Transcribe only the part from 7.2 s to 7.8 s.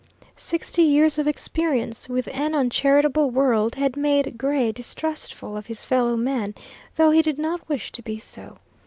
did not